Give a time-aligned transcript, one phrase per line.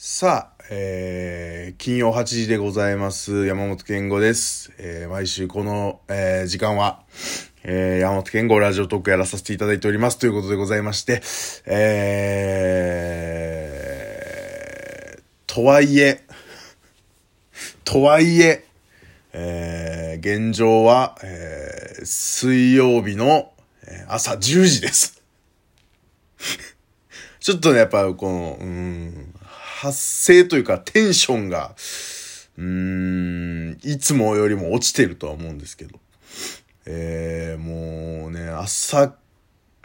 [0.00, 3.46] さあ、えー、金曜8時でございます。
[3.46, 4.72] 山本健吾です。
[4.78, 7.02] えー、毎週この、えー、時間は、
[7.64, 10.18] えー、山本健吾ラジオトークやらさせていただいております。
[10.18, 11.20] ということでございまして、
[11.66, 15.22] えー、
[15.52, 16.24] とはいえ、
[17.82, 18.64] とはいえ、
[19.32, 23.52] えー、現状は、えー、水曜日の
[24.06, 25.20] 朝10時です。
[27.40, 29.34] ちょっとね、やっぱこの、うん、
[29.78, 31.76] 発声というかテンションが、
[32.56, 36.00] うーん、いつもよりも落ちてるとは思うんですけど。
[36.84, 39.14] えー、もうね、朝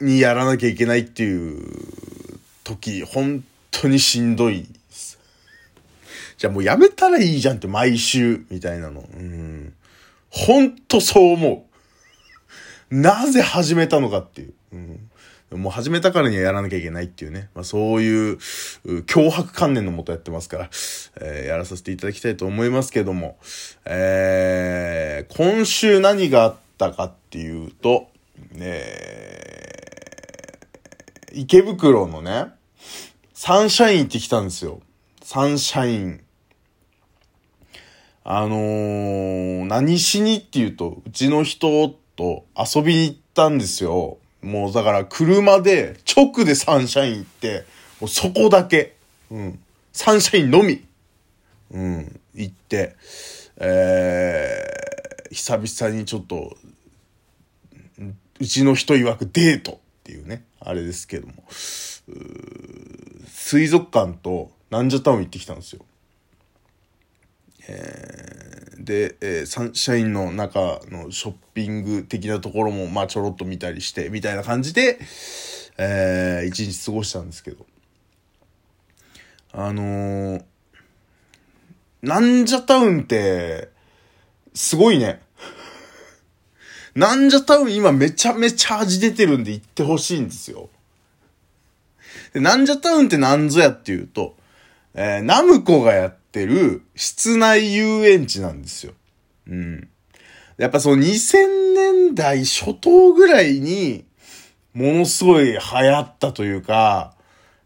[0.00, 1.60] にやらなきゃいけないっていう
[2.62, 5.18] 時、本当にしんどいです。
[6.38, 9.00] じゃあもうやめたらいいじゃんって毎週、みたいなの。
[9.00, 9.74] うん。
[10.28, 11.66] 本当そう思
[12.90, 12.94] う。
[12.94, 14.54] なぜ始めたのかっていう。
[14.72, 15.09] うん
[15.52, 17.48] もう始めたからにはやらなきゃいけないっていうね。
[17.54, 18.36] まあそういう
[18.84, 20.70] 脅迫観念のもとやってますから、
[21.20, 23.36] えーやらさせていただきたいと思いますけども、
[23.84, 28.08] えー今週何があったかっていうと、
[28.54, 29.80] え
[31.32, 32.46] 池袋のね、
[33.34, 34.80] サンシャイン行ってきたんですよ。
[35.22, 36.20] サンシャイン。
[38.22, 44.18] あのー、何しにっていうと、うちの人と遊びに行ったんですよ。
[44.42, 47.64] もうだから車で直でサンシャイン行って、
[48.00, 48.96] もうそこだけ。
[49.30, 49.60] うん。
[49.92, 50.84] サンシャインのみ。
[51.70, 52.20] うん。
[52.34, 52.96] 行って、
[53.58, 56.56] えー、久々にちょっと、
[58.40, 61.34] うちの人曰くデートっていうね、あれですけども、
[63.26, 65.84] 水族館とナンジャタウン行ってきたんですよ。
[67.66, 74.98] で、えーサンシャインの中のショッピング的なところも、まあちょろっと見たりして、みたいな感じで、
[75.78, 77.66] えー一日過ごしたんですけど。
[79.52, 80.44] あのー、
[82.02, 83.68] ナンジャタウンって、
[84.54, 85.20] すごいね。
[86.94, 90.68] ナンジャタウン今めちゃめちゃ味出てるんで行ってほしいんですよ。
[92.32, 94.34] で、ナンジャタウンって何ぞやっていうと、
[94.94, 98.92] えーナムコがやってる室内遊園地なんですよ。
[99.48, 99.88] うん。
[100.56, 104.04] やっぱその2000年代初頭ぐらいに、
[104.72, 107.14] ものすごい流行ったというか、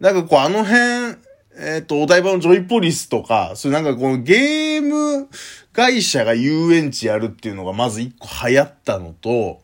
[0.00, 1.18] なんかこうあの辺、
[1.60, 5.28] えっ、と、お台場のジョイポリスとか、そういうなんかこのゲーム
[5.72, 9.60] 会社が遊園地やるっていうのがまず一個流行ったのと、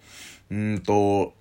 [0.50, 1.34] うんと、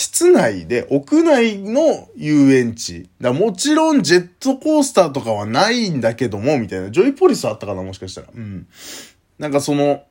[0.00, 3.10] 室内で、屋内の遊園地。
[3.20, 6.90] だもちろんジェットコースターとかはないんだけども、みたいな。
[6.90, 8.28] ジョイポリスあったかなもしかしたら。
[8.34, 8.66] うん。
[9.38, 10.04] なんかその、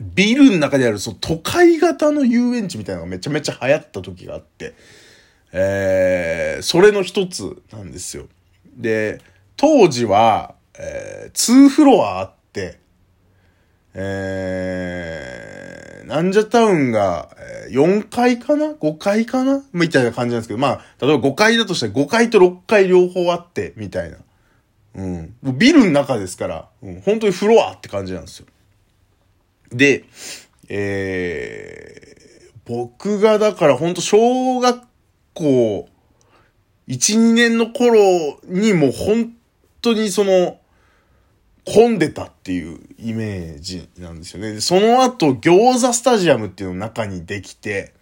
[0.00, 4.72] ビルの中である、その都会型の遊園地みたいなのがめちゃめちゃ流行った時があって、
[5.52, 8.26] えー、それの一つなんですよ。
[8.74, 9.20] で、
[9.58, 12.80] 当時は、えー、2フロアあって、
[13.92, 15.77] えー、
[16.08, 19.62] なんじゃタウンが、えー4階かな ?5 階かな？
[19.72, 24.16] みたいな感じなんですけど、まあ、例えば5階だとしたら5階と6階両方あって、みたいな。
[24.94, 25.36] うん。
[25.42, 28.46] ビルの中ですから、うん、本当にフロアって感じなんですよ。
[29.70, 30.04] で、
[30.68, 34.82] えー、僕がだから本当小学
[35.34, 35.88] 校
[36.88, 39.32] 1、2年の頃にもう本
[39.82, 40.58] 当にその、
[41.74, 44.60] 混んでたっていうイメージなんですよね。
[44.60, 47.92] その後、餃子スタジアムっていうの中にできて、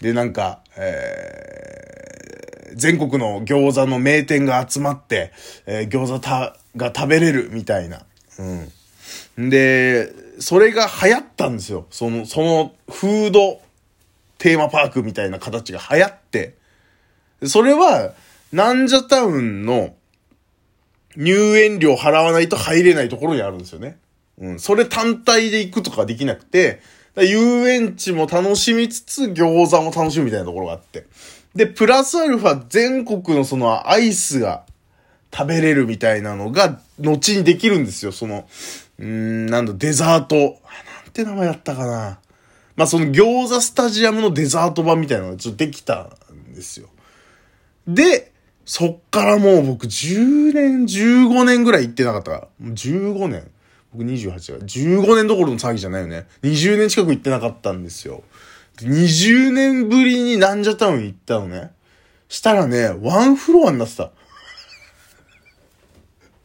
[0.00, 5.32] で、なんか、えー、全国の餃子の名店が集まって、
[5.66, 8.02] えー餃子たが食べれるみたいな。
[8.38, 9.50] うん。
[9.50, 11.86] で、それが流行ったんですよ。
[11.90, 13.60] その、その、フード
[14.38, 16.54] テーマパークみたいな形が流行って。
[17.44, 18.12] それは、
[18.52, 19.94] なんじゃタウンの
[21.16, 23.98] 入園料払わないと入れないところにあるんですよね。
[24.38, 24.60] うん。
[24.60, 26.80] それ単体で行くとかできなくて、
[27.16, 31.06] 遊園地も楽しみつつ餃子も楽しむみたいなところがあって。
[31.54, 34.64] で、プラスアルファ全国のそのアイスが
[35.34, 38.12] 食べれるみたいなのが、後にできるんですよ。
[38.12, 38.46] その、
[38.98, 40.36] うーん、なんだ、デザート。
[40.36, 40.56] なん
[41.12, 42.18] て名前だったかな。
[42.76, 46.88] まあ、その餃子スタジアムのデザート版みたいなのがちょっとできたんですよ。
[47.88, 48.32] で、
[48.66, 52.48] そっからもう僕10年、15年ぐらい行ってなかったから。
[52.60, 53.48] 15年。
[53.92, 54.66] 僕28だ。
[54.66, 56.26] 15年どころの騒ぎじゃないよね。
[56.42, 58.24] 20年近く行ってなかったんですよ。
[58.78, 61.70] 20年ぶりにナンジャタウン行ったのね。
[62.28, 64.10] したらね、ワンフロアになってた。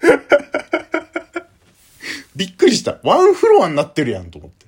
[2.35, 3.00] びっくりした。
[3.03, 4.68] ワンフロアになってるやんと思って。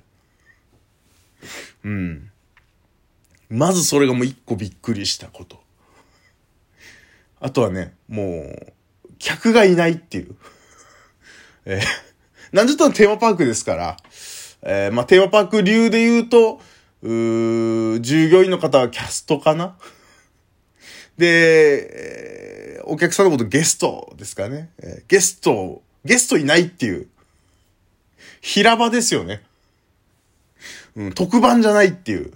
[1.84, 2.30] うん。
[3.48, 5.63] まずそれがもう一個びっくりしたこと。
[7.44, 8.72] あとはね、もう、
[9.18, 10.34] 客がいないっていう。
[11.66, 13.96] えー、なんちょっとテーマパークですから、
[14.62, 16.62] えー、まあ、テーマパーク流で言うと、
[17.02, 19.76] う従業員の方はキャストかな？
[21.18, 24.70] で、えー、お客さんのことゲストですかね？
[24.78, 27.08] えー、ゲスト、ゲストいないっていう。
[28.40, 29.42] 平場ですよね。
[30.96, 32.32] うん、特番じゃないっていう。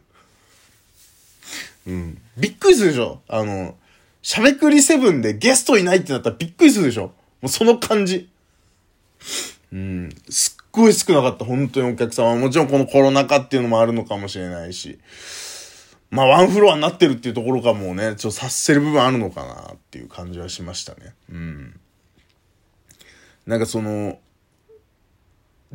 [1.87, 2.21] うん。
[2.37, 3.23] びっくりするでしょ？
[3.27, 3.75] あの、
[4.23, 8.29] しゃべくりセブンでゲストいないってなったらびっくりするでしょもうその感じ。
[9.73, 10.09] うん。
[10.29, 12.37] すっごい少なかった、本当にお客さんは。
[12.37, 14.99] もちろんこのコロナ禍っていうのもあるのかもしれないし。
[16.11, 21.15] まあ、ワンフロアになってるっていうところかもね、ちょっと察せる部分あるのかなっていう感じはしましたね。
[21.31, 21.81] うん。
[23.47, 24.19] なんかその、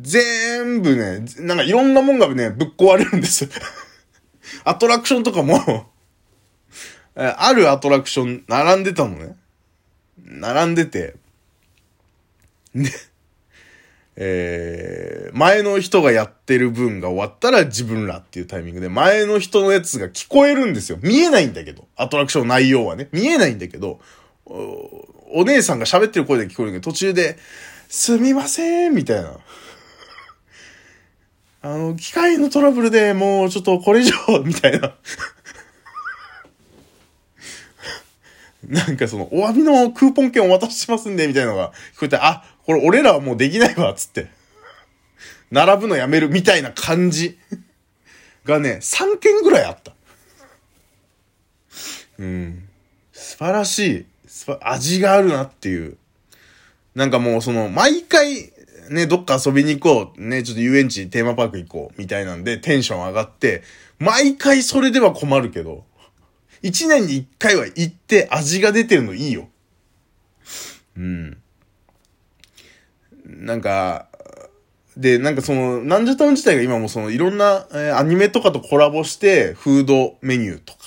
[0.00, 3.48] 全部ね、なんかいろんなもんがね、ぶっ壊れるんです
[4.64, 5.92] アトラクションとかも
[7.16, 9.36] あるアトラクション、並んでたのね。
[10.22, 11.14] 並んでて。
[12.74, 12.90] で、
[14.16, 20.98] えー、前の人がやってる分が終わったら自分らっていうタイミングで、前の人のやつが聞こえるんですよ。
[21.02, 21.86] 見えないんだけど。
[21.96, 23.08] アトラクション内容はね。
[23.12, 24.00] 見えないんだけど、
[24.46, 27.38] おお姉さんが喋ってる声で聞こえるけど、途中で、
[27.88, 29.38] すみません、みたいな。
[31.62, 34.94] あの、機械のトラブルでもうちょっとこれ以上、みたいな。
[38.68, 44.28] なんかその、お詫びのクーポン券お渡ししますんで、みたいなのが聞こえて、あ、これ俺らはもうできないわ、つって。
[45.50, 47.38] 並ぶのやめるみたいな感じ
[48.44, 49.92] がね、3件ぐらいあった。
[52.18, 52.68] うん。
[53.12, 54.06] 素晴らしい。
[54.60, 55.96] 味があるなっていう。
[56.94, 58.52] なんかもうその、毎回、
[58.90, 60.20] ね、どっか遊びに行こう。
[60.20, 62.00] ね、ちょっと遊園地、テーマパーク行こう。
[62.00, 63.62] みたいなんで、テンション上がって、
[63.98, 65.84] 毎回それでは困るけど、
[66.64, 69.50] 一年に一回は行って味が出てるのいいよ。
[70.96, 71.36] うん。
[73.26, 74.06] なんか、
[74.96, 80.78] で、なんかその、なんじゃタウン自体が今もその、いろんな、えー、アニメとかとコラボして、フードメニューとか、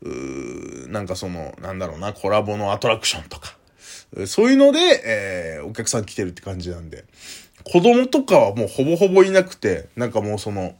[0.00, 3.54] うなんかその、なんだろうな、コラボのアトラクションとか、
[4.26, 7.04] そういうので、えー、お客さん来てるって感じなんで、
[7.64, 10.74] 子供とかはもうほぼほぼいなくて、なんかもうその、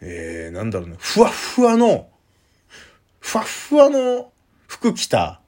[0.00, 2.08] えー、なんだろうね、ふわふわの、
[3.20, 4.30] ふわふわの
[4.66, 5.40] 服着た、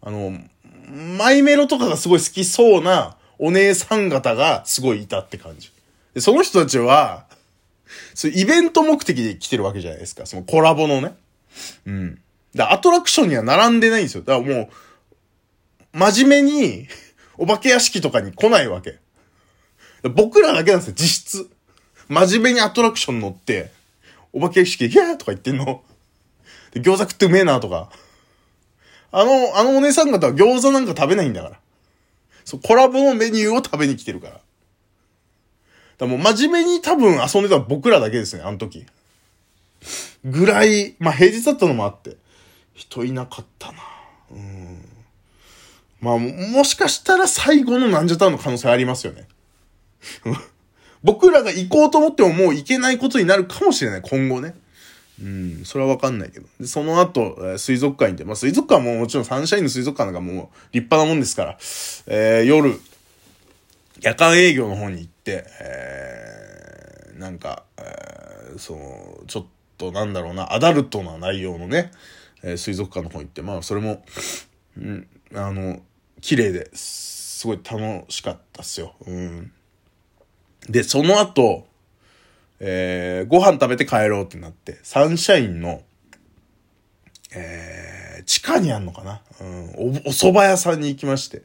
[0.00, 0.38] あの、
[1.18, 5.72] マイメロとかがすごい好きそうなお姉さん方がすごいいたって感じ。
[6.14, 7.26] で、その人たちは、
[8.14, 10.26] そうイベント目的で来てるわけじゃないですか。
[10.26, 11.14] そのコラボのね。
[11.86, 12.22] うん。
[12.54, 14.22] だアトラクションには並んでないんですよ。
[14.22, 14.70] だからも
[15.94, 16.88] う、真面目に、
[17.38, 18.98] お化け屋敷とかに来ないわけ。
[20.14, 21.50] 僕らだけなんですよ、実質。
[22.12, 23.70] 真面目にアトラクション乗って、
[24.32, 25.82] お化け屋敷で、ヒャーとか言ってんの。
[26.72, 27.90] で、餃子食ってうめえなとか。
[29.10, 31.58] あの、あのお姉さん方は餃子なんか食べないんだから。
[32.44, 34.32] そう、コラボのメニューを食べに来てるから。
[34.34, 34.42] だか
[36.00, 38.84] らもう真面目に多分遊んでた僕らだけですね、あの時。
[40.24, 42.16] ぐらい、まあ平日だったのもあって。
[42.74, 43.78] 人いなかったな。
[44.32, 44.84] うん。
[46.00, 49.28] まあ、もしかしたら最後のなんじゃたの可能性ありますよね。
[51.02, 54.54] 僕らが行こうと思ってももう行けないことになるかもしれない、今後ね。
[55.20, 56.46] うん、それはわかんないけど。
[56.58, 61.58] で、その後、えー、水族館行って、まあ、水族館ももちろんサンシャインの水族館なんかもう立派なもんですから、
[62.06, 62.78] えー、夜、
[64.00, 69.46] 夜間営業の方に行って、えー、なんか、えー、その、ちょっ
[69.78, 71.92] となんだろうな、アダルトな内容のね、
[72.42, 74.04] えー、水族館の方行って、まあ、それも、
[74.76, 75.80] うん、あの、
[76.20, 78.94] 綺麗で、すごい楽しかったっすよ。
[79.06, 79.52] うん。
[80.68, 81.66] で、その後、
[82.60, 85.82] えー、ご飯食べて帰ろうってなって、サンシャインの、
[87.34, 89.20] えー、地下にあんのかな？
[89.40, 91.42] うん、お、お蕎麦屋さんに行きまして。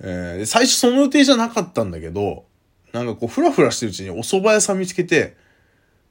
[0.00, 2.44] えー、最初その予定じゃなかったんだけど、
[2.92, 5.36] なんかこう、ふらふらしてるうちにお蕎麦屋さん見つけて、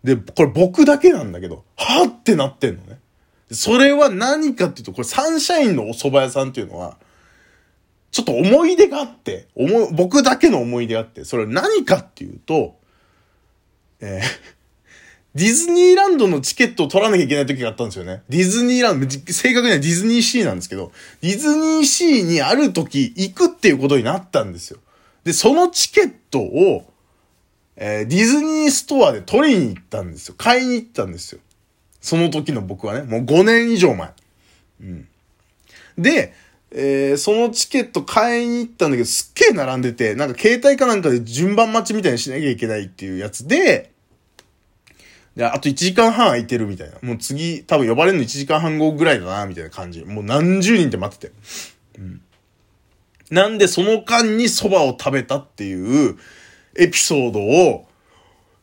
[0.03, 2.99] で、これ僕だけなんだけど、はぁってなってんのね。
[3.51, 6.97] それは何かっていうと、これサンシャインのお蕎麦屋さんっていうのは、
[8.13, 12.77] ちょっと思い出があって、思僕だけの思い出があって、それは何かっていうと、
[13.99, 14.29] えー、
[15.33, 18.21] ディズニーランドのチケットを取らなきゃいけない時があったんですよね。
[18.29, 20.91] ディズニーランド、正確にはディズニーシーなんですけど、
[21.21, 24.77] ディズニーシーにある時行くっていうことになったんですよ。
[25.23, 26.87] で、そのチケットを、
[27.77, 30.35] えー、ディズニーストアで取りに行ったんですよ。
[30.37, 31.39] 買いに行ったんですよ。
[31.99, 34.11] その時の僕はね、もう5年以上前。
[34.81, 35.07] うん。
[35.97, 36.33] で、
[36.75, 43.91] えー、そのチケット買いに行ったんだけど、すっげえ並んでて、なんか携帯かなんかで順番待ちみたいにしなきゃいけないっていうやつで、
[45.35, 46.97] で、あと1時間半空いてるみたいな。
[47.01, 50.03] もう次、多分呼ばれるの1時間半後ぐらいだな、みたいな感じ。
[50.03, 51.33] もう何十人って待ってて。
[51.99, 52.21] うん。
[53.29, 56.17] なんでその間に蕎麦を食べたっていう
[56.75, 57.87] エピソードを、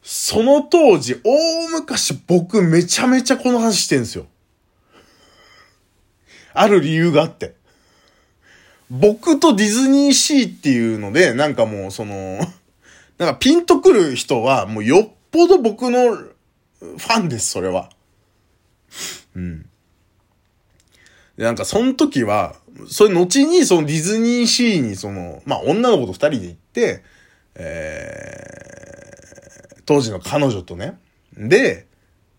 [0.02, 4.26] その当時、大昔僕めちゃめちゃこの話してんすよ。
[6.52, 7.59] ある理由があって。
[8.90, 12.40] 僕とディズニーシーっていうので、なんかもうその、
[13.18, 17.90] なんかピンとくる人は、もうよっぽど僕のファンです、それは。
[19.36, 19.66] うん。
[21.36, 22.56] で、なんかその時は、
[22.88, 27.04] それ後にそのディズニーシーにその、まあ女の子と二人で行って、
[27.54, 30.98] えー、当時の彼女とね、
[31.36, 31.86] で、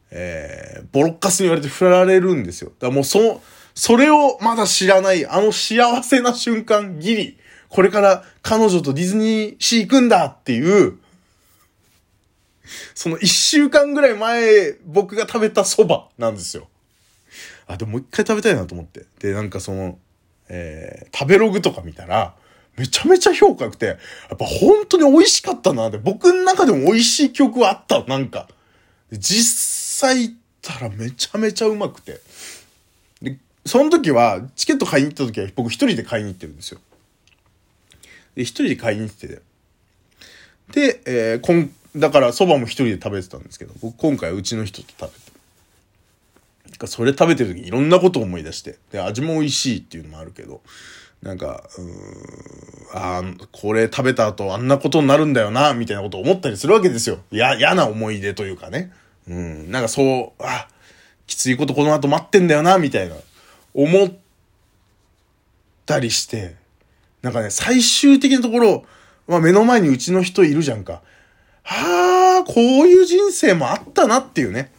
[0.09, 2.71] えー、ボロッカスに言われて振られるんですよ。
[2.79, 3.41] だからもうその、
[3.73, 7.37] それをまだ知らない、あの幸せな瞬間、ギリ、
[7.69, 10.97] これから彼女とディズニーシー行くんだっていう、
[12.93, 16.67] その一週間ぐらい前、僕が食べた蕎麦なんですよ。
[17.67, 19.05] あ、でももう一回食べたいなと思って。
[19.19, 19.97] で、なんかその、
[20.49, 22.35] えー、食べログとか見たら、
[22.77, 23.93] めちゃめちゃ評価良くて、や
[24.33, 28.47] っぱ本当に美味しかったなって、僕の中でも美味しい記憶はあった、なんか。
[29.11, 32.19] 実際行ったらめちゃめちゃうまくて。
[33.65, 36.79] その時は、チケット買いに行った時は僕一人で買いに行ってるんですよ。
[38.35, 39.41] で、一人で買いに行ってて。
[40.71, 45.31] で、えー、こん、だから蕎麦も一人で食べてたんですけど、僕今回うちの人と食べて。
[46.87, 48.77] それ食べてる時いろんなことを思い出して。
[48.91, 50.61] で、味も美味しいっていうのもあるけど、
[51.21, 51.91] なんか、うーん、
[52.93, 57.19] ああ、これ食べた後あんなことになるんだよな、みたいなことを思ったりするわけですよ。
[57.29, 58.91] や、嫌な思い出というかね。
[59.27, 60.67] うん、なんかそう、あ、
[61.27, 63.15] きついことこの後待ってんだよな、みたいな。
[63.73, 64.11] 思っ
[65.85, 66.55] たりして、
[67.21, 68.85] なんかね、最終的なところ、
[69.27, 71.01] まあ目の前にうちの人いるじゃんか。
[71.63, 74.71] はあ、こういう人生もあったなっていうね。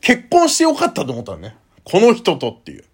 [0.00, 1.56] 結婚してよかったと思ったのね。
[1.84, 2.84] この人とっていう。